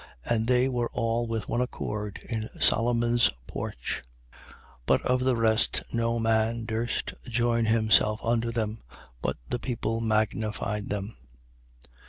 [0.25, 4.01] And they were all with one accord in Solomon's porch.
[4.31, 4.53] 5:13.
[4.87, 8.81] But of the rest no man durst join himself unto them:
[9.21, 11.17] but the people magnified them.